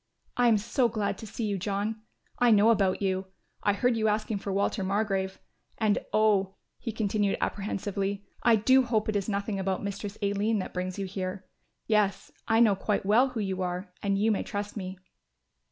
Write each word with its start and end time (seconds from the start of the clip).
"I 0.35 0.47
am 0.47 0.57
so 0.57 0.89
glad 0.89 1.19
to 1.19 1.27
see 1.27 1.45
you, 1.45 1.59
John; 1.59 2.01
I 2.39 2.49
know 2.49 2.71
about 2.71 3.03
you. 3.03 3.27
I 3.61 3.73
heard 3.73 3.95
you 3.95 4.07
asking 4.07 4.39
for 4.39 4.51
Walter 4.51 4.83
Margrove, 4.83 5.37
and 5.77 5.99
oh," 6.11 6.55
he 6.79 6.91
continued, 6.91 7.37
apprehensively, 7.39 8.25
"I 8.41 8.55
do 8.55 8.81
hope 8.81 9.09
it 9.09 9.15
is 9.15 9.29
nothing 9.29 9.59
about 9.59 9.83
Mistress 9.83 10.17
Aline 10.23 10.57
that 10.57 10.73
brings 10.73 10.97
you 10.97 11.05
here. 11.05 11.45
Yes, 11.85 12.31
I 12.47 12.59
know 12.59 12.75
quite 12.75 13.05
well 13.05 13.27
who 13.29 13.39
you 13.41 13.61
are 13.61 13.93
and 14.01 14.17
you 14.17 14.31
may 14.31 14.41
trust 14.41 14.75
me." 14.75 14.97